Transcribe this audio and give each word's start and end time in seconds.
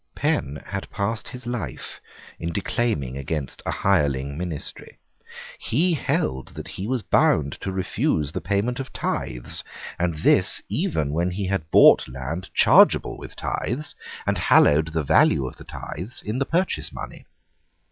Penn 0.15 0.55
had 0.65 0.89
passed 0.89 1.27
his 1.27 1.45
life 1.45 2.01
in 2.39 2.51
declaiming 2.51 3.17
against 3.19 3.61
a 3.67 3.69
hireling 3.69 4.35
ministry. 4.35 4.97
He 5.59 5.93
held 5.93 6.47
that 6.55 6.67
he 6.69 6.87
was 6.87 7.03
bound 7.03 7.51
to 7.61 7.71
refuse 7.71 8.31
the 8.31 8.41
payment 8.41 8.79
of 8.79 8.91
tithes, 8.91 9.63
and 9.99 10.15
this 10.15 10.59
even 10.67 11.13
when 11.13 11.29
he 11.29 11.45
had 11.45 11.69
bought 11.69 12.07
land 12.07 12.49
chargeable 12.55 13.15
with 13.15 13.35
tithes, 13.35 13.93
and 14.25 14.39
hallowed 14.39 14.87
the 14.91 15.03
value 15.03 15.45
of 15.45 15.57
the 15.57 15.65
tithes 15.65 16.23
in 16.25 16.39
the 16.39 16.47
purchase 16.47 16.91
money. 16.91 17.27